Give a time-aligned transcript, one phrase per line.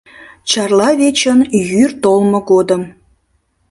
[0.49, 1.39] Чарла вечын
[1.69, 2.83] йӱр толмо годым